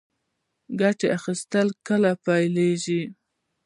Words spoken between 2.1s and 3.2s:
پیلیږي؟